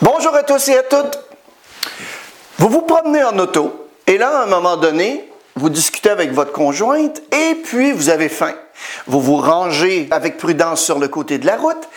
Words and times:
Bonjour 0.00 0.34
à 0.34 0.42
tous 0.42 0.68
et 0.68 0.78
à 0.78 0.82
toutes. 0.82 1.20
Vous 2.58 2.68
vous 2.68 2.82
promenez 2.82 3.22
en 3.22 3.38
auto 3.38 3.88
et 4.06 4.16
là, 4.16 4.40
à 4.40 4.42
un 4.44 4.46
moment 4.46 4.76
donné, 4.76 5.30
vous 5.54 5.68
discutez 5.68 6.08
avec 6.08 6.32
votre 6.32 6.50
conjointe 6.50 7.20
et 7.30 7.56
puis 7.56 7.92
vous 7.92 8.08
avez 8.08 8.28
faim. 8.28 8.54
Vous 9.06 9.20
vous 9.20 9.36
rangez 9.36 10.08
avec 10.10 10.38
prudence 10.38 10.82
sur 10.82 10.98
le 10.98 11.08
côté 11.08 11.38
de 11.38 11.46
la 11.46 11.56
route 11.56 11.88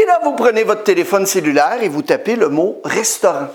et 0.00 0.06
là, 0.06 0.20
vous 0.22 0.32
prenez 0.32 0.62
votre 0.62 0.84
téléphone 0.84 1.26
cellulaire 1.26 1.82
et 1.82 1.88
vous 1.88 2.02
tapez 2.02 2.36
le 2.36 2.48
mot 2.48 2.80
restaurant. 2.84 3.48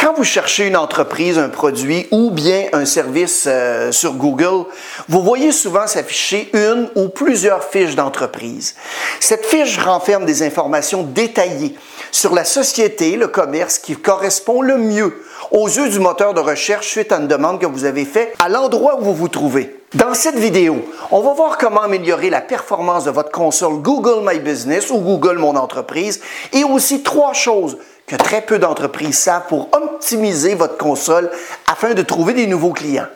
Quand 0.00 0.14
vous 0.14 0.24
cherchez 0.24 0.66
une 0.66 0.78
entreprise, 0.78 1.38
un 1.38 1.50
produit 1.50 2.08
ou 2.10 2.30
bien 2.30 2.68
un 2.72 2.86
service 2.86 3.44
euh, 3.46 3.92
sur 3.92 4.14
Google, 4.14 4.64
vous 5.10 5.22
voyez 5.22 5.52
souvent 5.52 5.86
s'afficher 5.86 6.48
une 6.54 6.88
ou 6.94 7.10
plusieurs 7.10 7.62
fiches 7.62 7.96
d'entreprise. 7.96 8.76
Cette 9.20 9.44
fiche 9.44 9.76
renferme 9.76 10.24
des 10.24 10.42
informations 10.42 11.02
détaillées 11.02 11.74
sur 12.12 12.34
la 12.34 12.46
société, 12.46 13.16
le 13.16 13.28
commerce 13.28 13.78
qui 13.78 13.94
correspond 13.94 14.62
le 14.62 14.78
mieux 14.78 15.22
aux 15.50 15.68
yeux 15.68 15.90
du 15.90 16.00
moteur 16.00 16.32
de 16.32 16.40
recherche 16.40 16.88
suite 16.88 17.12
à 17.12 17.18
une 17.18 17.28
demande 17.28 17.60
que 17.60 17.66
vous 17.66 17.84
avez 17.84 18.06
faite 18.06 18.34
à 18.38 18.48
l'endroit 18.48 18.98
où 19.00 19.04
vous 19.04 19.14
vous 19.14 19.28
trouvez. 19.28 19.76
Dans 19.94 20.14
cette 20.14 20.38
vidéo, 20.38 20.82
on 21.10 21.20
va 21.20 21.34
voir 21.34 21.58
comment 21.58 21.82
améliorer 21.82 22.30
la 22.30 22.40
performance 22.40 23.04
de 23.04 23.10
votre 23.10 23.32
console 23.32 23.82
Google 23.82 24.24
My 24.26 24.38
Business 24.38 24.88
ou 24.90 24.98
Google 24.98 25.36
Mon 25.36 25.56
Entreprise 25.56 26.22
et 26.54 26.64
aussi 26.64 27.02
trois 27.02 27.34
choses 27.34 27.76
que 28.10 28.16
très 28.16 28.42
peu 28.42 28.58
d'entreprises 28.58 29.16
savent 29.16 29.46
pour 29.48 29.68
optimiser 29.70 30.56
votre 30.56 30.76
console 30.76 31.30
afin 31.70 31.94
de 31.94 32.02
trouver 32.02 32.34
des 32.34 32.48
nouveaux 32.48 32.72
clients. 32.72 33.06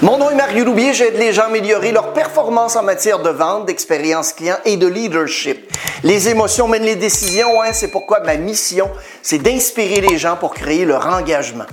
Mon 0.00 0.16
nom 0.16 0.30
est 0.30 0.34
Mario 0.34 0.64
Loubier, 0.64 0.94
j'aide 0.94 1.18
les 1.18 1.34
gens 1.34 1.42
à 1.42 1.46
améliorer 1.46 1.92
leur 1.92 2.14
performance 2.14 2.74
en 2.74 2.82
matière 2.82 3.18
de 3.18 3.28
vente, 3.28 3.66
d'expérience 3.66 4.32
client 4.32 4.56
et 4.64 4.78
de 4.78 4.86
leadership. 4.86 5.70
Les 6.04 6.30
émotions 6.30 6.68
mènent 6.68 6.84
les 6.84 6.96
décisions, 6.96 7.60
hein, 7.60 7.74
c'est 7.74 7.88
pourquoi 7.88 8.20
ma 8.20 8.36
mission, 8.36 8.90
c'est 9.20 9.38
d'inspirer 9.38 10.00
les 10.00 10.16
gens 10.16 10.36
pour 10.36 10.54
créer 10.54 10.86
leur 10.86 11.06
engagement. 11.06 11.66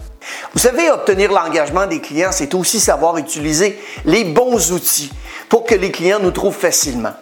Vous 0.53 0.59
savez, 0.59 0.91
obtenir 0.91 1.31
l'engagement 1.31 1.87
des 1.87 2.01
clients, 2.01 2.33
c'est 2.33 2.53
aussi 2.53 2.81
savoir 2.81 3.17
utiliser 3.17 3.79
les 4.03 4.25
bons 4.25 4.73
outils 4.73 5.09
pour 5.47 5.63
que 5.63 5.75
les 5.75 5.89
clients 5.89 6.19
nous 6.19 6.31
trouvent 6.31 6.53
facilement. 6.53 7.13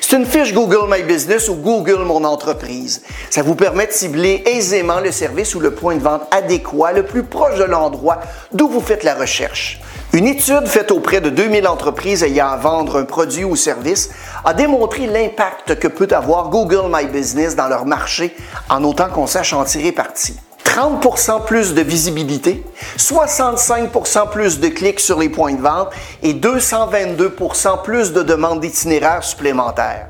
C'est 0.00 0.16
une 0.16 0.26
fiche 0.26 0.54
Google 0.54 0.88
My 0.88 1.02
Business 1.02 1.48
ou 1.48 1.54
Google 1.54 2.04
Mon 2.04 2.24
Entreprise. 2.24 3.02
Ça 3.30 3.42
vous 3.42 3.54
permet 3.54 3.86
de 3.86 3.92
cibler 3.92 4.42
aisément 4.46 5.00
le 5.00 5.10
service 5.10 5.54
ou 5.54 5.60
le 5.60 5.72
point 5.72 5.96
de 5.96 6.02
vente 6.02 6.22
adéquat 6.30 6.92
le 6.92 7.04
plus 7.04 7.24
proche 7.24 7.58
de 7.58 7.64
l'endroit 7.64 8.20
d'où 8.52 8.68
vous 8.68 8.80
faites 8.80 9.02
la 9.02 9.14
recherche. 9.14 9.80
Une 10.12 10.26
étude 10.26 10.66
faite 10.66 10.92
auprès 10.92 11.20
de 11.20 11.28
2000 11.28 11.66
entreprises 11.66 12.22
ayant 12.22 12.48
à 12.48 12.56
vendre 12.56 12.98
un 12.98 13.04
produit 13.04 13.44
ou 13.44 13.56
service 13.56 14.10
a 14.44 14.54
démontré 14.54 15.06
l'impact 15.06 15.78
que 15.78 15.88
peut 15.88 16.08
avoir 16.10 16.48
Google 16.48 16.90
My 16.90 17.06
Business 17.06 17.56
dans 17.56 17.68
leur 17.68 17.84
marché 17.84 18.34
en 18.70 18.82
autant 18.84 19.08
qu'on 19.08 19.26
sache 19.26 19.52
en 19.52 19.64
tirer 19.64 19.92
parti. 19.92 20.36
30% 20.76 21.46
plus 21.46 21.72
de 21.72 21.80
visibilité, 21.80 22.62
65% 22.98 24.28
plus 24.28 24.60
de 24.60 24.68
clics 24.68 25.00
sur 25.00 25.18
les 25.18 25.30
points 25.30 25.54
de 25.54 25.62
vente 25.62 25.88
et 26.22 26.34
222% 26.34 27.82
plus 27.82 28.12
de 28.12 28.22
demandes 28.22 28.60
d'itinéraires 28.60 29.24
supplémentaires. 29.24 30.08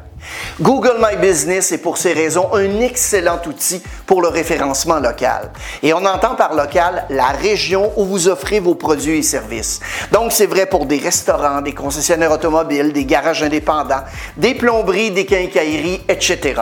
Google 0.60 0.96
My 0.98 1.16
Business 1.18 1.70
est 1.70 1.78
pour 1.78 1.98
ces 1.98 2.12
raisons 2.12 2.52
un 2.52 2.80
excellent 2.80 3.40
outil 3.46 3.80
pour 4.06 4.20
le 4.20 4.26
référencement 4.26 4.98
local. 4.98 5.52
Et 5.84 5.94
on 5.94 6.04
entend 6.04 6.34
par 6.34 6.54
local 6.54 7.04
la 7.10 7.28
région 7.28 7.92
où 7.96 8.04
vous 8.04 8.26
offrez 8.26 8.58
vos 8.58 8.74
produits 8.74 9.18
et 9.18 9.22
services. 9.22 9.78
Donc 10.10 10.32
c'est 10.32 10.46
vrai 10.46 10.66
pour 10.66 10.86
des 10.86 10.98
restaurants, 10.98 11.62
des 11.62 11.74
concessionnaires 11.74 12.32
automobiles, 12.32 12.92
des 12.92 13.04
garages 13.04 13.44
indépendants, 13.44 14.02
des 14.36 14.56
plomberies, 14.56 15.12
des 15.12 15.26
quincailleries, 15.26 16.02
etc. 16.08 16.54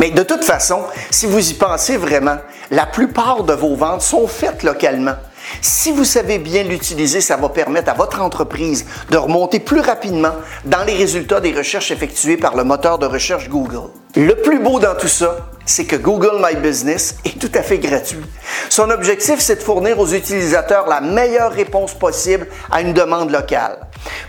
Mais 0.00 0.10
de 0.10 0.22
toute 0.22 0.44
façon, 0.44 0.82
si 1.10 1.26
vous 1.26 1.50
y 1.50 1.54
pensez 1.54 1.96
vraiment, 1.96 2.36
la 2.70 2.86
plupart 2.86 3.44
de 3.44 3.52
vos 3.52 3.76
ventes 3.76 4.02
sont 4.02 4.26
faites 4.26 4.62
localement. 4.62 5.14
Si 5.60 5.92
vous 5.92 6.04
savez 6.04 6.38
bien 6.38 6.62
l'utiliser, 6.62 7.20
ça 7.20 7.36
va 7.36 7.48
permettre 7.48 7.90
à 7.90 7.94
votre 7.94 8.20
entreprise 8.20 8.86
de 9.10 9.16
remonter 9.16 9.60
plus 9.60 9.80
rapidement 9.80 10.32
dans 10.64 10.84
les 10.84 10.94
résultats 10.94 11.40
des 11.40 11.52
recherches 11.52 11.90
effectuées 11.90 12.36
par 12.36 12.56
le 12.56 12.64
moteur 12.64 12.98
de 12.98 13.06
recherche 13.06 13.48
Google. 13.48 13.90
Le 14.14 14.34
plus 14.34 14.58
beau 14.58 14.78
dans 14.78 14.94
tout 14.94 15.08
ça, 15.08 15.48
c'est 15.64 15.84
que 15.84 15.96
Google 15.96 16.42
My 16.42 16.56
Business 16.56 17.16
est 17.24 17.38
tout 17.38 17.50
à 17.54 17.62
fait 17.62 17.78
gratuit. 17.78 18.24
Son 18.68 18.90
objectif, 18.90 19.40
c'est 19.40 19.56
de 19.56 19.62
fournir 19.62 19.98
aux 19.98 20.08
utilisateurs 20.08 20.88
la 20.88 21.00
meilleure 21.00 21.52
réponse 21.52 21.94
possible 21.94 22.46
à 22.70 22.80
une 22.80 22.92
demande 22.92 23.30
locale. 23.30 23.78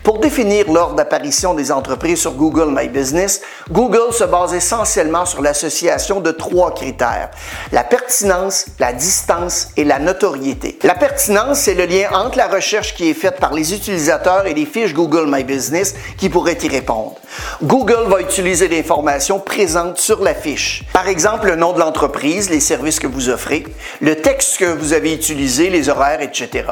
Pour 0.04 0.20
définir 0.20 0.72
l'ordre 0.72 0.96
d'apparition 0.96 1.54
des 1.54 1.72
entreprises 1.72 2.20
sur 2.20 2.34
Google 2.34 2.68
My 2.70 2.90
Business, 2.90 3.42
Google 3.72 4.12
se 4.12 4.24
base 4.24 4.54
essentiellement 4.54 5.26
sur 5.26 5.42
l'association 5.42 6.20
de 6.20 6.32
trois 6.32 6.74
critères. 6.74 7.30
La 7.72 7.84
pertinence, 7.84 8.66
la 8.80 8.92
distance 8.94 9.70
et 9.78 9.84
la 9.86 10.00
notoriété. 10.00 10.78
La 10.84 10.96
pertinence, 10.96 11.60
c'est 11.60 11.74
le 11.74 11.86
lien 11.86 12.10
entre 12.14 12.38
la 12.38 12.48
recherche 12.48 12.96
qui 12.96 13.10
est 13.10 13.14
faite 13.14 13.40
par 13.40 13.54
les 13.54 13.74
utilisateurs 13.74 14.46
et 14.46 14.54
les 14.54 14.66
fiches 14.66 14.94
Google 14.94 15.26
My 15.28 15.44
Business 15.44 15.96
qui 16.18 16.30
pourraient 16.30 16.58
y 16.62 16.68
répondre. 16.68 17.16
Google 17.64 18.10
va 18.10 18.22
utiliser 18.22 18.68
l'information 18.68 19.40
présente 19.40 19.98
sur 19.98 20.22
la 20.22 20.34
fiche. 20.34 20.84
Par 20.94 21.08
exemple, 21.08 21.48
le 21.48 21.56
nom 21.56 21.74
de 21.74 21.80
l'entreprise, 21.80 22.50
les 22.50 22.60
services 22.60 23.00
que 23.00 23.08
vous 23.08 23.30
offrez, 23.30 23.66
le 24.02 24.16
texte 24.16 24.58
que 24.58 24.66
vous 24.66 24.94
avez 24.94 25.14
utilisé, 25.14 25.70
les 25.70 25.90
horaires, 25.90 26.22
etc. 26.22 26.64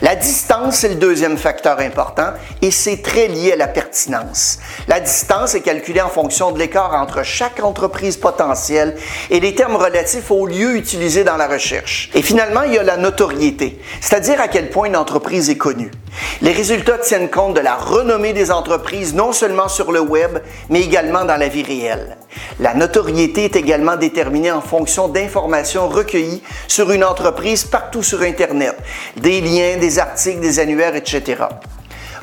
La 0.00 0.14
distance, 0.14 0.76
c'est 0.76 0.90
le 0.90 0.94
deuxième 0.94 1.36
facteur 1.36 1.80
important 1.80 2.32
et 2.62 2.70
c'est 2.70 3.02
très 3.02 3.26
lié 3.26 3.52
à 3.52 3.56
la 3.56 3.66
pertinence. 3.66 4.60
La 4.86 5.00
distance 5.00 5.56
est 5.56 5.60
calculée 5.60 6.00
en 6.00 6.08
fonction 6.08 6.52
de 6.52 6.58
l'écart 6.58 6.94
entre 6.94 7.24
chaque 7.24 7.62
entreprise 7.64 8.16
potentielle 8.16 8.96
et 9.28 9.40
les 9.40 9.56
termes 9.56 9.74
relatifs 9.74 10.30
au 10.30 10.46
lieu 10.46 10.76
utilisé 10.76 11.24
dans 11.24 11.36
la 11.36 11.48
recherche. 11.48 12.10
Et 12.14 12.22
finalement, 12.22 12.62
il 12.62 12.74
y 12.74 12.78
a 12.78 12.84
la 12.84 12.96
notoriété, 12.96 13.80
c'est-à-dire 14.00 14.40
à 14.40 14.46
quel 14.46 14.70
point 14.70 14.86
une 14.86 14.96
entreprise 14.96 15.50
est 15.50 15.56
connue. 15.56 15.90
Les 16.40 16.52
résultats 16.52 16.98
tiennent 16.98 17.30
compte 17.30 17.54
de 17.54 17.60
la 17.60 17.74
renommée 17.74 18.32
des 18.32 18.50
entreprises 18.50 19.14
non 19.14 19.32
seulement 19.32 19.68
sur 19.68 19.92
le 19.92 20.00
web, 20.00 20.38
mais 20.68 20.82
également 20.82 21.24
dans 21.24 21.36
la 21.36 21.48
vie 21.48 21.62
réelle. 21.62 22.16
La 22.60 22.74
notoriété 22.74 23.44
est 23.44 23.56
également 23.56 23.96
déterminée 23.96 24.52
en 24.52 24.60
fonction 24.60 25.08
d'informations 25.08 25.88
recueillies 25.88 26.42
sur 26.66 26.92
une 26.92 27.04
entreprise 27.04 27.64
partout 27.64 28.02
sur 28.02 28.22
Internet, 28.22 28.76
des 29.16 29.40
liens, 29.40 29.76
des 29.78 29.98
articles, 29.98 30.40
des 30.40 30.58
annuaires, 30.58 30.94
etc. 30.94 31.44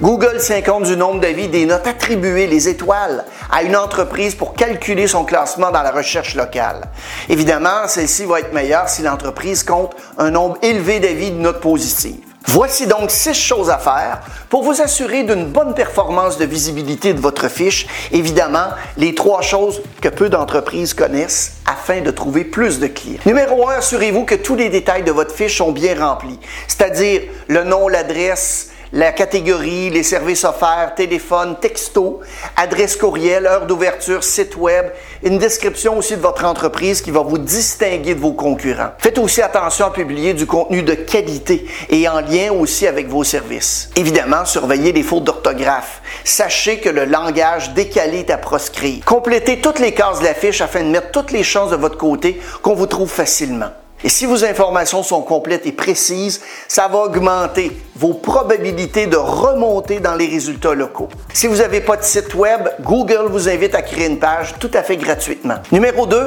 Google 0.02 0.40
tient 0.40 0.62
compte 0.62 0.84
du 0.84 0.98
nombre 0.98 1.22
d'avis, 1.22 1.48
des 1.48 1.66
notes 1.66 1.88
attribuées, 1.88 2.48
les 2.48 2.68
étoiles 2.68 3.24
à 3.50 3.64
une 3.64 3.78
entreprise 3.78 4.36
pour 4.36 4.54
calculer 4.54 5.08
son 5.08 5.24
classement 5.24 5.72
dans 5.72 5.84
la 5.84 5.92
recherche 5.92 6.36
locale. 6.36 6.82
Évidemment, 7.30 7.88
celle-ci 7.88 8.26
va 8.26 8.42
être 8.42 8.54
meilleure 8.54 8.90
si 8.90 9.04
l'entreprise 9.04 9.64
compte 9.64 9.96
un 10.18 10.32
nombre 10.32 10.58
élevé 10.62 11.00
d'avis 11.00 11.32
de 11.32 11.38
notes 11.38 11.62
positives. 11.62 12.25
Voici 12.48 12.88
donc 12.88 13.12
six 13.12 13.34
choses 13.34 13.70
à 13.70 13.78
faire 13.78 14.22
pour 14.50 14.64
vous 14.64 14.82
assurer 14.82 15.24
d'une 15.24 15.46
bonne 15.46 15.74
performance 15.74 16.38
de 16.38 16.46
visibilité 16.46 17.14
de 17.14 17.20
votre 17.20 17.50
fiche. 17.50 17.88
Évidemment, 18.12 18.68
les 18.98 19.16
trois 19.16 19.42
choses 19.42 19.82
que 20.02 20.10
peu 20.10 20.30
d'entreprises 20.30 20.94
connaissent 20.94 21.54
afin 21.66 22.02
de 22.02 22.12
trouver 22.12 22.44
plus 22.44 22.80
de 22.80 22.88
clients. 22.88 23.20
Numéro 23.26 23.68
un, 23.68 23.76
assurez-vous 23.76 24.26
que 24.26 24.36
tous 24.36 24.56
les 24.56 24.70
détails 24.70 25.04
de 25.04 25.12
votre 25.12 25.34
fiche 25.34 25.58
sont 25.58 25.72
bien 25.72 26.00
remplis, 26.00 26.40
c'est-à-dire 26.68 27.24
le 27.48 27.64
nom, 27.64 27.88
l'adresse, 27.88 28.70
la 28.96 29.12
catégorie, 29.12 29.90
les 29.90 30.04
services 30.04 30.46
offerts, 30.46 30.94
téléphone, 30.96 31.58
texto, 31.60 32.22
adresse 32.56 32.96
courriel, 32.96 33.46
heure 33.46 33.68
d'ouverture, 33.68 34.24
site 34.24 34.56
web, 34.56 34.86
une 35.22 35.38
description 35.38 35.98
aussi 35.98 36.16
de 36.16 36.22
votre 36.22 36.46
entreprise 36.46 37.02
qui 37.02 37.12
va 37.12 37.20
vous 37.20 37.38
distinguer 37.38 38.16
de 38.16 38.22
vos 38.22 38.32
concurrents. 38.32 38.92
Faites 39.00 39.18
aussi 39.18 39.42
attention 39.42 39.88
à 39.88 39.92
publier 39.92 40.34
du 40.34 40.46
contenu 40.46 40.82
de 40.82 40.94
qualité 40.94 41.68
et 41.90 42.08
en 42.08 42.22
lien 42.22 42.54
aussi 42.54 42.88
avec 42.88 43.10
vos 43.10 43.26
services. 43.26 43.90
Évidemment, 43.98 44.46
surveillez 44.46 44.94
les 44.94 45.04
fautes 45.04 45.26
d'orthographe. 45.26 46.02
Sachez 46.24 46.80
que 46.80 46.90
le 46.90 47.04
langage 47.04 47.74
décalé 47.74 48.20
est 48.20 48.30
à 48.30 48.38
proscrire. 48.38 49.04
Complétez 49.04 49.60
toutes 49.60 49.80
les 49.80 49.94
cases 49.94 50.22
de 50.22 50.26
la 50.26 50.34
fiche 50.34 50.62
afin 50.62 50.84
de 50.84 50.88
mettre 50.88 51.12
toutes 51.12 51.32
les 51.32 51.44
chances 51.44 51.72
de 51.72 51.76
votre 51.76 51.98
côté 51.98 52.40
qu'on 52.62 52.76
vous 52.76 52.88
trouve 52.88 53.12
facilement. 53.12 53.72
Et 54.04 54.10
si 54.10 54.26
vos 54.26 54.44
informations 54.44 55.04
sont 55.04 55.22
complètes 55.22 55.66
et 55.66 55.72
précises, 55.72 56.42
ça 56.68 56.88
va 56.88 57.00
augmenter 57.00 57.72
vos 57.96 58.14
probabilités 58.14 59.08
de 59.08 59.16
remonter 59.16 60.00
dans 60.02 60.16
les 60.16 60.28
résultats 60.28 60.74
locaux. 60.74 61.08
Si 61.34 61.48
vous 61.48 61.58
n'avez 61.58 61.80
pas 61.80 61.96
de 61.96 62.04
site 62.04 62.36
web, 62.36 62.68
Google 62.82 63.28
vous 63.30 63.48
invite 63.48 63.74
à 63.74 63.82
créer 63.82 64.08
une 64.08 64.20
page 64.20 64.56
tout 64.60 64.70
à 64.74 64.84
fait 64.84 64.98
gratuitement. 64.98 65.56
Numéro 65.72 66.06
2, 66.06 66.18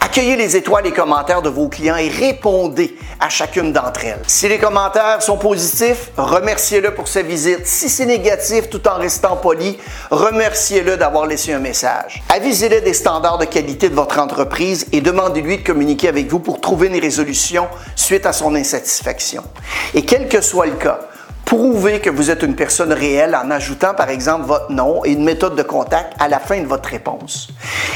accueillez 0.00 0.36
les 0.36 0.56
étoiles 0.56 0.86
et 0.86 0.92
commentaires 0.92 1.42
de 1.42 1.48
vos 1.48 1.68
clients 1.68 1.96
et 1.96 2.08
répondez 2.08 2.96
à 3.18 3.28
chacune 3.28 3.72
d'entre 3.72 4.04
elles. 4.04 4.22
Si 4.28 4.48
les 4.48 4.58
commentaires 4.58 5.20
sont 5.20 5.36
positifs, 5.36 6.12
remerciez-le 6.16 6.94
pour 6.94 7.08
sa 7.08 7.22
visite. 7.22 7.66
Si 7.66 7.88
c'est 7.88 8.06
négatif 8.06 8.70
tout 8.70 8.86
en 8.86 8.98
restant 8.98 9.36
poli, 9.36 9.78
remerciez-le 10.10 10.96
d'avoir 10.96 11.26
laissé 11.26 11.52
un 11.52 11.58
message. 11.58 12.22
Avisez-le 12.28 12.82
des 12.82 12.94
standards 12.94 13.38
de 13.38 13.46
qualité 13.46 13.88
de 13.88 13.94
votre 13.96 14.20
entreprise 14.20 14.86
et 14.92 15.00
demandez-lui 15.00 15.58
de 15.58 15.64
communiquer 15.64 16.08
avec 16.08 16.28
vous 16.28 16.38
pour 16.38 16.60
trouver 16.60 16.86
une 16.86 17.00
résolution 17.00 17.15
suite 17.94 18.26
à 18.26 18.32
son 18.32 18.54
insatisfaction. 18.54 19.42
Et 19.94 20.04
quel 20.04 20.28
que 20.28 20.40
soit 20.40 20.66
le 20.66 20.76
cas, 20.76 21.00
Prouvez 21.46 22.00
que 22.00 22.10
vous 22.10 22.32
êtes 22.32 22.42
une 22.42 22.56
personne 22.56 22.92
réelle 22.92 23.36
en 23.36 23.52
ajoutant 23.52 23.94
par 23.94 24.10
exemple 24.10 24.46
votre 24.46 24.72
nom 24.72 25.04
et 25.04 25.12
une 25.12 25.22
méthode 25.22 25.54
de 25.54 25.62
contact 25.62 26.12
à 26.18 26.26
la 26.26 26.40
fin 26.40 26.60
de 26.60 26.66
votre 26.66 26.88
réponse. 26.88 27.50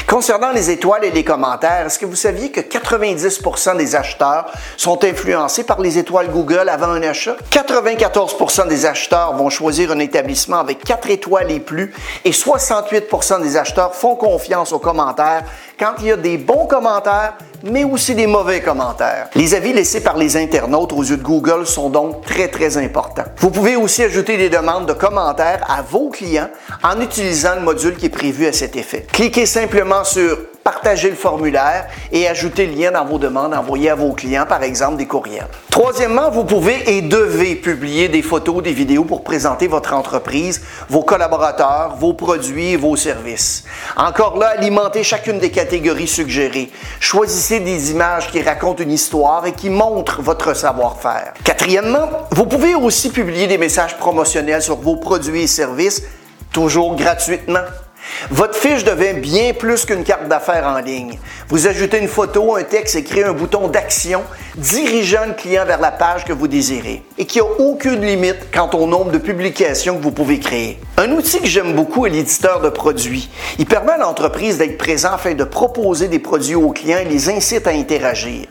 Concernant 0.07 0.51
les 0.51 0.69
étoiles 0.69 1.03
et 1.03 1.11
les 1.11 1.25
commentaires, 1.25 1.87
est-ce 1.87 1.99
que 1.99 2.05
vous 2.05 2.15
saviez 2.15 2.49
que 2.49 2.61
90% 2.61 3.75
des 3.75 3.93
acheteurs 3.93 4.45
sont 4.77 5.03
influencés 5.03 5.65
par 5.65 5.81
les 5.81 5.97
étoiles 5.97 6.31
Google 6.31 6.69
avant 6.69 6.91
un 6.91 7.03
achat? 7.03 7.35
94% 7.51 8.69
des 8.69 8.85
acheteurs 8.85 9.35
vont 9.35 9.49
choisir 9.49 9.91
un 9.91 9.99
établissement 9.99 10.59
avec 10.59 10.81
4 10.85 11.09
étoiles 11.09 11.51
et 11.51 11.59
plus 11.59 11.93
et 12.23 12.31
68% 12.31 13.41
des 13.41 13.57
acheteurs 13.57 13.93
font 13.93 14.15
confiance 14.15 14.71
aux 14.71 14.79
commentaires 14.79 15.43
quand 15.81 15.95
il 15.99 16.05
y 16.05 16.11
a 16.11 16.17
des 16.17 16.37
bons 16.37 16.67
commentaires 16.67 17.33
mais 17.63 17.83
aussi 17.83 18.15
des 18.15 18.27
mauvais 18.27 18.61
commentaires. 18.61 19.29
Les 19.35 19.53
avis 19.53 19.73
laissés 19.73 20.01
par 20.01 20.17
les 20.17 20.37
internautes 20.37 20.93
aux 20.93 21.03
yeux 21.03 21.17
de 21.17 21.23
Google 21.23 21.65
sont 21.65 21.89
donc 21.89 22.23
très 22.23 22.47
très 22.47 22.77
importants. 22.77 23.25
Vous 23.37 23.51
pouvez 23.51 23.75
aussi 23.75 24.03
ajouter 24.03 24.37
des 24.37 24.49
demandes 24.49 24.87
de 24.87 24.93
commentaires 24.93 25.63
à 25.69 25.81
vos 25.81 26.09
clients 26.09 26.49
en 26.83 26.99
utilisant 27.01 27.55
le 27.55 27.61
module 27.61 27.95
qui 27.95 28.07
est 28.07 28.09
prévu 28.09 28.45
à 28.45 28.53
cet 28.53 28.75
effet. 28.75 29.05
Cliquez 29.11 29.45
simplement 29.45 30.03
sur 30.03 30.37
partager 30.63 31.09
le 31.09 31.15
formulaire 31.15 31.87
et 32.11 32.27
ajouter 32.27 32.67
le 32.67 32.73
lien 32.73 32.91
dans 32.91 33.05
vos 33.05 33.17
demandes 33.17 33.53
envoyées 33.53 33.89
à 33.89 33.95
vos 33.95 34.13
clients, 34.13 34.45
par 34.47 34.63
exemple 34.63 34.97
des 34.97 35.07
courriels. 35.07 35.47
Troisièmement, 35.69 36.29
vous 36.29 36.43
pouvez 36.43 36.97
et 36.97 37.01
devez 37.01 37.55
publier 37.55 38.09
des 38.09 38.21
photos, 38.21 38.61
des 38.61 38.73
vidéos 38.73 39.03
pour 39.03 39.23
présenter 39.23 39.67
votre 39.67 39.93
entreprise, 39.93 40.61
vos 40.89 41.03
collaborateurs, 41.03 41.95
vos 41.97 42.13
produits 42.13 42.73
et 42.73 42.77
vos 42.77 42.95
services. 42.95 43.63
Encore 43.97 44.37
là, 44.37 44.53
alimentez 44.57 45.03
chacune 45.03 45.39
des 45.39 45.51
catégories 45.51 46.07
suggérées. 46.07 46.71
Choisissez 46.99 47.59
des 47.59 47.91
images 47.91 48.29
qui 48.31 48.41
racontent 48.41 48.83
une 48.83 48.91
histoire 48.91 49.45
et 49.45 49.53
qui 49.53 49.69
montrent 49.69 50.21
votre 50.21 50.53
savoir-faire. 50.55 51.33
Quatrièmement, 51.43 52.09
vous 52.31 52.45
pouvez 52.45 52.75
aussi 52.75 53.09
publier 53.09 53.47
des 53.47 53.57
messages 53.57 53.97
promotionnels 53.97 54.61
sur 54.61 54.77
vos 54.77 54.97
produits 54.97 55.43
et 55.43 55.47
services, 55.47 56.03
toujours 56.51 56.95
gratuitement. 56.95 57.59
Votre 58.29 58.55
fiche 58.55 58.83
devient 58.83 59.19
bien 59.19 59.53
plus 59.53 59.85
qu'une 59.85 60.03
carte 60.03 60.27
d'affaires 60.27 60.67
en 60.67 60.79
ligne. 60.79 61.19
Vous 61.49 61.67
ajoutez 61.67 61.99
une 61.99 62.07
photo, 62.07 62.55
un 62.55 62.63
texte 62.63 62.95
et 62.95 63.03
créez 63.03 63.23
un 63.23 63.33
bouton 63.33 63.67
d'action 63.67 64.23
dirigeant 64.55 65.25
le 65.27 65.33
client 65.33 65.65
vers 65.65 65.79
la 65.79 65.91
page 65.91 66.25
que 66.25 66.33
vous 66.33 66.47
désirez 66.47 67.03
et 67.17 67.25
qui 67.25 67.39
n'a 67.39 67.45
aucune 67.59 68.01
limite 68.01 68.51
quant 68.53 68.69
au 68.73 68.87
nombre 68.87 69.11
de 69.11 69.17
publications 69.17 69.97
que 69.97 70.03
vous 70.03 70.11
pouvez 70.11 70.39
créer. 70.39 70.79
Un 70.97 71.11
outil 71.11 71.39
que 71.39 71.47
j'aime 71.47 71.73
beaucoup 71.73 72.05
est 72.05 72.09
l'éditeur 72.09 72.61
de 72.61 72.69
produits. 72.69 73.29
Il 73.59 73.65
permet 73.65 73.93
à 73.93 73.97
l'entreprise 73.97 74.57
d'être 74.57 74.77
présent 74.77 75.13
afin 75.13 75.33
de 75.33 75.43
proposer 75.43 76.07
des 76.07 76.19
produits 76.19 76.55
aux 76.55 76.71
clients 76.71 76.99
et 76.99 77.05
les 77.05 77.29
incite 77.29 77.67
à 77.67 77.71
interagir. 77.71 78.45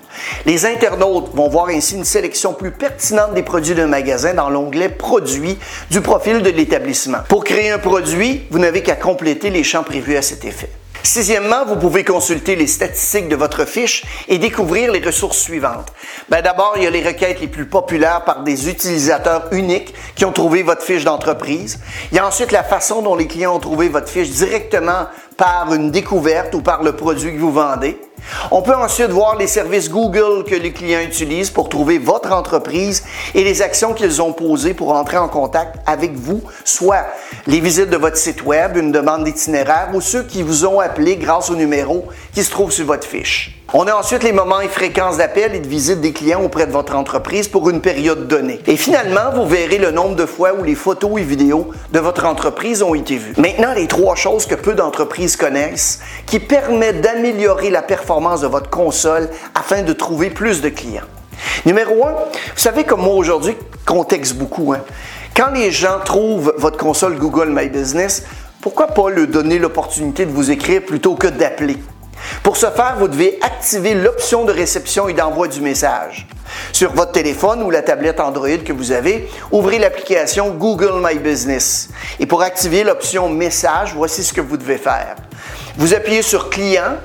Les 0.47 0.67
internautes 0.67 1.31
vont 1.35 1.49
voir 1.49 1.69
ainsi 1.69 1.95
une 1.95 2.05
sélection 2.05 2.53
plus 2.53 2.71
pertinente 2.71 3.35
des 3.35 3.43
produits 3.43 3.75
d'un 3.75 3.87
magasin 3.87 4.35
dans 4.35 4.51
l'onglet 4.51 4.89
Produits 4.89 5.59
du 5.91 6.01
profil 6.01 6.43
de 6.43 6.51
l'établissement. 6.51 7.19
Pour 7.29 7.45
créer 7.45 7.71
un 7.71 7.79
produit, 7.79 8.47
vous 8.51 8.59
n'avez 8.59 8.83
qu'à 8.83 8.97
compléter 8.97 9.50
les 9.50 9.64
champs 9.64 9.82
prévus 9.82 10.17
à 10.17 10.23
cet 10.23 10.44
effet. 10.44 10.70
Sixièmement, 11.02 11.64
vous 11.64 11.76
pouvez 11.76 12.05
consulter 12.05 12.56
les 12.56 12.67
statistiques 12.67 13.29
de 13.29 13.37
votre 13.37 13.64
fiche 13.64 14.05
et 14.29 14.38
découvrir 14.38 14.93
les 14.93 15.00
ressources 15.00 15.38
suivantes. 15.38 15.93
Ben, 16.29 16.43
D'abord, 16.43 16.75
il 16.76 16.85
y 16.85 16.87
a 16.87 16.91
les 16.91 17.02
requêtes 17.02 17.41
les 17.41 17.49
plus 17.49 17.64
populaires 17.67 18.25
par 18.25 18.43
des 18.43 18.69
utilisateurs 18.69 19.49
uniques 19.52 19.94
qui 20.14 20.26
ont 20.26 20.32
trouvé 20.32 20.62
votre 20.62 20.82
fiche 20.82 21.05
d'entreprise. 21.05 21.81
Il 22.12 22.17
y 22.17 22.20
a 22.20 22.26
ensuite 22.26 22.52
la 22.52 22.62
façon 22.62 23.00
dont 23.00 23.17
les 23.17 23.26
clients 23.26 23.56
ont 23.56 23.61
trouvé 23.61 23.88
votre 23.88 24.08
fiche 24.08 24.31
directement 24.31 25.06
par 25.38 25.73
une 25.73 25.91
découverte 25.91 26.55
ou 26.55 26.61
par 26.61 26.82
le 26.82 26.93
produit 26.93 27.32
que 27.32 27.41
vous 27.41 27.53
vendez. 27.53 27.99
On 28.50 28.62
peut 28.62 28.75
ensuite 28.75 29.11
voir 29.11 29.37
les 29.37 29.46
services 29.46 29.90
Google 29.90 30.44
que 30.44 30.55
les 30.55 30.72
clients 30.72 31.00
utilisent 31.00 31.50
pour 31.50 31.69
trouver 31.69 31.99
votre 31.99 32.32
entreprise 32.32 33.05
et 33.34 33.44
les 33.44 33.62
actions 33.62 33.94
qu'ils 33.94 34.20
ont 34.22 34.32
posées 34.32 34.75
pour 34.75 34.93
entrer 34.93 35.17
en 35.17 35.28
contact 35.28 35.76
avec 35.87 36.14
vous, 36.14 36.43
soit 36.64 37.06
les 37.46 37.61
visites 37.61 37.90
de 37.90 37.96
votre 37.96 38.17
site 38.17 38.44
web, 38.44 38.76
une 38.76 38.93
demande 38.93 39.25
d'itinéraire 39.25 39.90
ou 39.94 40.00
ceux 40.00 40.22
qui 40.22 40.43
vous 40.43 40.67
ont 40.67 40.81
appelé 40.81 41.17
grâce 41.17 41.50
au 41.50 41.56
numéro 41.56 42.06
qui 42.34 42.44
se 42.44 42.50
trouve 42.50 42.72
sur 42.72 42.87
votre 42.87 43.06
fiche. 43.06 43.56
On 43.72 43.87
a 43.87 43.94
ensuite 43.94 44.25
les 44.25 44.32
moments 44.32 44.61
et 44.61 44.67
fréquences 44.67 45.19
d'appels 45.19 45.55
et 45.55 45.61
de 45.61 45.69
visites 45.69 46.00
des 46.00 46.12
clients 46.12 46.43
auprès 46.43 46.67
de 46.67 46.72
votre 46.72 46.96
entreprise 46.96 47.46
pour 47.46 47.70
une 47.70 47.81
période 47.81 48.26
donnée. 48.26 48.58
Et 48.67 48.76
finalement, 48.76 49.31
vous 49.32 49.46
verrez 49.46 49.78
le 49.78 49.93
nombre 49.93 50.17
de 50.17 50.26
fois 50.26 50.55
où 50.55 50.64
les 50.64 50.75
photos 50.75 51.20
et 51.20 51.22
vidéos 51.22 51.70
de 51.93 52.00
votre 52.00 52.25
entreprise 52.25 52.82
ont 52.82 52.96
été 52.96 53.17
vues. 53.17 53.34
Maintenant, 53.37 53.72
les 53.72 53.87
trois 53.87 54.17
choses 54.17 54.46
que 54.46 54.56
peu 54.56 54.75
d'entreprises 54.75 55.37
connaissent 55.37 56.00
qui 56.26 56.40
permettent 56.40 57.00
d'améliorer 57.00 57.70
la 57.70 57.82
performance 57.82 58.10
de 58.19 58.47
votre 58.49 58.71
console 58.71 59.29
afin 59.55 59.83
de 59.83 59.93
trouver 59.93 60.31
plus 60.31 60.61
de 60.61 60.69
clients. 60.69 61.05
Numéro 61.65 62.05
un, 62.07 62.12
vous 62.12 62.57
savez 62.57 62.83
comme 62.83 63.03
moi 63.03 63.15
aujourd'hui, 63.15 63.57
contexte 63.87 64.35
beaucoup. 64.35 64.73
Hein? 64.73 64.81
Quand 65.37 65.51
les 65.55 65.71
gens 65.71 66.01
trouvent 66.05 66.53
votre 66.59 66.77
console 66.77 67.17
Google 67.17 67.51
My 67.51 67.69
Business, 67.69 68.25
pourquoi 68.61 68.89
pas 68.89 69.11
leur 69.11 69.29
donner 69.29 69.61
l'opportunité 69.61 70.27
de 70.27 70.33
vous 70.33 70.51
écrire 70.51 70.83
plutôt 70.83 71.15
que 71.15 71.29
d'appeler? 71.29 71.79
Pour 72.43 72.57
ce 72.57 72.67
faire, 72.67 72.97
vous 72.99 73.09
devez 73.09 73.39
activer 73.43 73.95
l'option 73.95 74.45
de 74.45 74.53
réception 74.53 75.09
et 75.09 75.15
d'envoi 75.15 75.47
du 75.47 75.61
message. 75.61 76.27
Sur 76.73 76.93
votre 76.93 77.13
téléphone 77.13 77.63
ou 77.63 77.71
la 77.71 77.83
tablette 77.83 78.19
Android 78.19 78.59
que 78.65 78.73
vous 78.73 78.91
avez, 78.91 79.31
ouvrez 79.53 79.79
l'application 79.79 80.51
Google 80.51 81.01
My 81.03 81.19
Business. 81.19 81.91
Et 82.19 82.27
pour 82.27 82.43
activer 82.43 82.83
l'option 82.83 83.29
Message, 83.31 83.95
voici 83.95 84.25
ce 84.25 84.33
que 84.33 84.41
vous 84.41 84.56
devez 84.56 84.79
faire. 84.79 85.15
Vous 85.77 85.95
appuyez 85.95 86.23
sur 86.23 86.51
Client, 86.51 86.97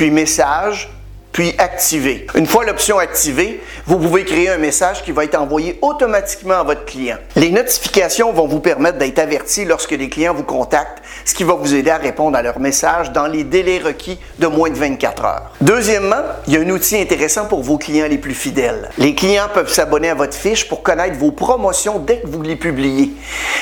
puis 0.00 0.10
Message, 0.10 0.88
puis 1.30 1.54
activer. 1.58 2.26
Une 2.34 2.46
fois 2.46 2.64
l'option 2.64 2.98
activée, 2.98 3.60
vous 3.84 3.98
pouvez 3.98 4.24
créer 4.24 4.48
un 4.48 4.56
message 4.56 5.04
qui 5.04 5.12
va 5.12 5.24
être 5.24 5.38
envoyé 5.38 5.78
automatiquement 5.82 6.54
à 6.54 6.62
votre 6.62 6.86
client. 6.86 7.18
Les 7.36 7.50
notifications 7.50 8.32
vont 8.32 8.46
vous 8.46 8.60
permettre 8.60 8.96
d'être 8.96 9.18
avertis 9.18 9.66
lorsque 9.66 9.90
les 9.90 10.08
clients 10.08 10.32
vous 10.32 10.44
contactent, 10.44 11.02
ce 11.26 11.34
qui 11.34 11.44
va 11.44 11.52
vous 11.52 11.74
aider 11.74 11.90
à 11.90 11.98
répondre 11.98 12.34
à 12.38 12.40
leurs 12.40 12.60
messages 12.60 13.12
dans 13.12 13.26
les 13.26 13.44
délais 13.44 13.78
requis 13.78 14.18
de 14.38 14.46
moins 14.46 14.70
de 14.70 14.76
24 14.76 15.24
heures. 15.26 15.50
Deuxièmement, 15.60 16.22
il 16.46 16.54
y 16.54 16.56
a 16.56 16.60
un 16.60 16.70
outil 16.70 16.96
intéressant 16.96 17.44
pour 17.44 17.62
vos 17.62 17.76
clients 17.76 18.08
les 18.08 18.16
plus 18.16 18.32
fidèles. 18.32 18.88
Les 18.96 19.14
clients 19.14 19.50
peuvent 19.52 19.70
s'abonner 19.70 20.08
à 20.08 20.14
votre 20.14 20.32
fiche 20.32 20.66
pour 20.66 20.82
connaître 20.82 21.18
vos 21.18 21.32
promotions 21.32 21.98
dès 21.98 22.20
que 22.20 22.26
vous 22.26 22.40
les 22.40 22.56
publiez. 22.56 23.10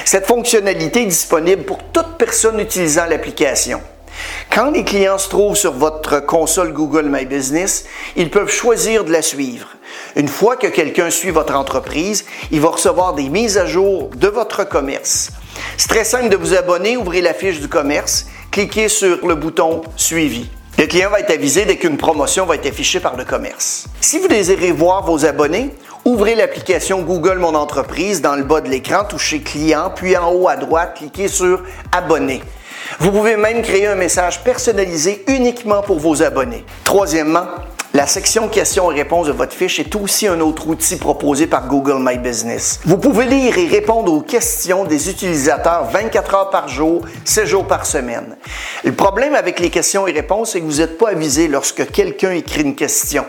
Cette 0.05 0.27
fonctionnalité 0.27 1.03
est 1.03 1.07
disponible 1.07 1.65
pour 1.65 1.83
toute 1.93 2.17
personne 2.17 2.61
utilisant 2.61 3.07
l'application. 3.07 3.81
Quand 4.53 4.71
les 4.71 4.85
clients 4.85 5.19
se 5.19 5.29
trouvent 5.29 5.57
sur 5.57 5.73
votre 5.73 6.21
console 6.21 6.73
Google 6.73 7.09
My 7.09 7.27
Business, 7.27 7.85
ils 8.17 8.31
peuvent 8.31 8.51
choisir 8.51 9.05
de 9.05 9.13
la 9.13 9.23
suivre. 9.23 9.69
Une 10.17 10.29
fois 10.29 10.57
que 10.57 10.67
quelqu'un 10.67 11.11
suit 11.11 11.31
votre 11.31 11.55
entreprise, 11.55 12.25
il 12.51 12.61
va 12.61 12.69
recevoir 12.69 13.15
des 13.15 13.29
mises 13.29 13.59
à 13.59 13.67
jour 13.67 14.11
de 14.17 14.29
votre 14.29 14.65
commerce. 14.65 15.31
C'est 15.77 15.89
très 15.89 16.05
simple 16.05 16.29
de 16.29 16.37
vous 16.37 16.55
abonner, 16.55 16.97
ouvrez 16.97 17.21
la 17.21 17.35
fiche 17.35 17.61
du 17.61 17.69
commerce, 17.69 18.27
cliquez 18.51 18.89
sur 18.89 19.27
le 19.27 19.35
bouton 19.35 19.83
Suivi. 19.97 20.49
Le 20.79 20.87
client 20.87 21.11
va 21.11 21.21
être 21.21 21.33
avisé 21.33 21.65
dès 21.65 21.77
qu'une 21.77 21.97
promotion 21.97 22.47
va 22.47 22.55
être 22.55 22.67
affichée 22.67 23.01
par 23.01 23.17
le 23.17 23.25
commerce. 23.25 23.87
Si 24.01 24.19
vous 24.21 24.29
désirez 24.29 24.71
voir 24.71 25.05
vos 25.05 25.27
abonnés, 25.27 25.75
ouvrez 26.05 26.37
l'application 26.37 27.03
Google 27.03 27.39
Mon 27.39 27.57
Entreprise 27.57 28.23
dans 28.23 28.37
le 28.37 28.45
bas 28.45 28.61
de 28.61 28.69
l'écran, 28.69 29.03
touchez 29.03 29.41
Client, 29.41 29.93
puis 29.95 30.17
en 30.17 30.33
haut 30.33 30.49
à 30.49 30.57
droite, 30.57 30.95
cliquez 30.97 31.27
sur 31.27 31.65
Abonner. 31.91 32.43
Vous 33.01 33.13
pouvez 33.13 33.37
même 33.37 33.63
créer 33.63 33.87
un 33.87 33.95
message 33.95 34.43
personnalisé 34.43 35.25
uniquement 35.29 35.83
pour 35.83 35.99
vos 35.99 36.23
abonnés. 36.23 36.65
Troisièmement, 36.85 37.47
la 37.95 38.07
section 38.07 38.49
questions 38.49 38.93
et 38.93 38.97
réponses 38.97 39.29
de 39.29 39.33
votre 39.33 39.55
fiche 39.55 39.81
est 39.81 39.97
aussi 39.97 40.27
un 40.27 40.41
autre 40.41 40.69
outil 40.69 40.97
proposé 40.97 41.47
par 41.47 41.69
Google 41.69 41.99
My 42.01 42.19
Business. 42.19 42.81
Vous 42.85 42.99
pouvez 42.99 43.25
lire 43.25 43.57
et 43.57 43.67
répondre 43.67 44.13
aux 44.13 44.21
questions 44.21 44.85
des 44.85 45.09
utilisateurs 45.09 45.91
24 45.91 46.35
heures 46.35 46.51
par 46.51 46.69
jour, 46.69 47.03
7 47.25 47.47
jours 47.47 47.67
par 47.67 47.87
semaine. 47.87 48.37
Le 48.85 48.93
problème 48.93 49.35
avec 49.35 49.59
les 49.59 49.71
questions 49.71 50.07
et 50.07 50.13
réponses, 50.13 50.53
c'est 50.53 50.61
que 50.61 50.67
vous 50.67 50.79
n'êtes 50.79 50.99
pas 50.99 51.11
avisé 51.11 51.49
lorsque 51.49 51.91
quelqu'un 51.91 52.33
écrit 52.33 52.63
une 52.63 52.75
question. 52.75 53.25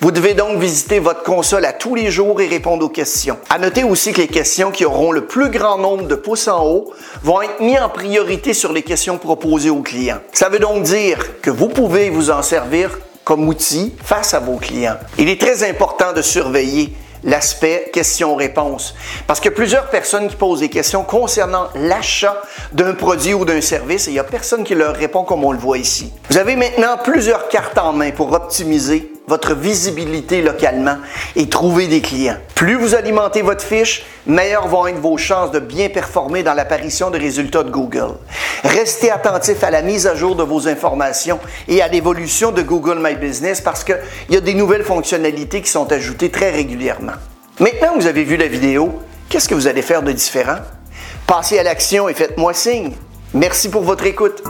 Vous 0.00 0.10
devez 0.10 0.34
donc 0.34 0.58
visiter 0.58 0.98
votre 0.98 1.22
console 1.22 1.64
à 1.64 1.72
tous 1.72 1.94
les 1.94 2.10
jours 2.10 2.40
et 2.40 2.46
répondre 2.46 2.84
aux 2.84 2.90
questions. 2.90 3.38
À 3.48 3.58
noter 3.58 3.84
aussi 3.84 4.12
que 4.12 4.20
les 4.20 4.28
questions 4.28 4.70
qui 4.70 4.84
auront 4.84 5.12
le 5.12 5.26
plus 5.26 5.50
grand 5.50 5.78
nombre 5.78 6.06
de 6.06 6.14
pouces 6.14 6.48
en 6.48 6.64
haut 6.64 6.92
vont 7.22 7.42
être 7.42 7.60
mises 7.60 7.80
en 7.80 7.88
priorité 7.88 8.54
sur 8.54 8.72
les 8.72 8.82
questions 8.82 9.18
proposées 9.18 9.70
aux 9.70 9.82
clients. 9.82 10.20
Ça 10.32 10.48
veut 10.48 10.58
donc 10.58 10.82
dire 10.82 11.40
que 11.40 11.50
vous 11.50 11.68
pouvez 11.68 12.10
vous 12.10 12.30
en 12.30 12.42
servir 12.42 12.98
comme 13.24 13.46
outil 13.46 13.94
face 14.02 14.34
à 14.34 14.40
vos 14.40 14.56
clients. 14.56 14.96
Il 15.18 15.28
est 15.28 15.40
très 15.40 15.68
important 15.68 16.12
de 16.12 16.22
surveiller 16.22 16.92
l'aspect 17.24 17.90
question-réponse. 17.92 18.94
Parce 19.26 19.46
a 19.46 19.50
plusieurs 19.50 19.88
personnes 19.90 20.28
qui 20.28 20.36
posent 20.36 20.60
des 20.60 20.68
questions 20.68 21.02
concernant 21.04 21.68
l'achat 21.74 22.40
d'un 22.72 22.94
produit 22.94 23.34
ou 23.34 23.44
d'un 23.44 23.60
service 23.60 24.06
et 24.06 24.10
il 24.10 24.14
n'y 24.14 24.20
a 24.20 24.24
personne 24.24 24.64
qui 24.64 24.74
leur 24.74 24.94
répond 24.94 25.24
comme 25.24 25.44
on 25.44 25.52
le 25.52 25.58
voit 25.58 25.78
ici. 25.78 26.12
Vous 26.30 26.38
avez 26.38 26.56
maintenant 26.56 26.96
plusieurs 27.02 27.48
cartes 27.48 27.78
en 27.78 27.92
main 27.92 28.10
pour 28.10 28.32
optimiser 28.32 29.12
votre 29.28 29.54
visibilité 29.54 30.42
localement 30.42 30.96
et 31.36 31.48
trouver 31.48 31.86
des 31.86 32.00
clients. 32.00 32.36
Plus 32.54 32.74
vous 32.74 32.94
alimentez 32.94 33.42
votre 33.42 33.62
fiche, 33.62 34.04
meilleures 34.26 34.68
vont 34.68 34.86
être 34.86 34.98
vos 34.98 35.16
chances 35.16 35.50
de 35.50 35.60
bien 35.60 35.88
performer 35.88 36.42
dans 36.42 36.54
l'apparition 36.54 37.10
de 37.10 37.18
résultats 37.18 37.62
de 37.62 37.70
Google. 37.70 38.14
Restez 38.64 39.10
attentif 39.10 39.62
à 39.62 39.70
la 39.70 39.82
mise 39.82 40.06
à 40.06 40.14
jour 40.14 40.36
de 40.36 40.42
vos 40.42 40.68
informations 40.68 41.38
et 41.68 41.82
à 41.82 41.88
l'évolution 41.88 42.52
de 42.52 42.62
Google 42.62 42.98
My 43.00 43.14
Business 43.14 43.60
parce 43.60 43.84
qu'il 43.84 43.98
y 44.30 44.36
a 44.36 44.40
des 44.40 44.54
nouvelles 44.54 44.84
fonctionnalités 44.84 45.62
qui 45.62 45.70
sont 45.70 45.90
ajoutées 45.92 46.30
très 46.30 46.50
régulièrement. 46.50 47.12
Maintenant 47.60 47.94
que 47.94 48.00
vous 48.00 48.06
avez 48.06 48.24
vu 48.24 48.36
la 48.36 48.46
vidéo, 48.46 49.00
Qu'est-ce 49.30 49.48
que 49.48 49.54
vous 49.54 49.68
allez 49.68 49.82
faire 49.82 50.02
de 50.02 50.10
différent? 50.10 50.58
Passez 51.24 51.56
à 51.60 51.62
l'action 51.62 52.08
et 52.08 52.14
faites-moi 52.14 52.52
signe. 52.52 52.90
Merci 53.32 53.68
pour 53.68 53.82
votre 53.82 54.04
écoute. 54.04 54.42